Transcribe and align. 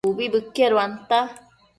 Ubi 0.09 0.25
bëqueduanta 0.33 1.19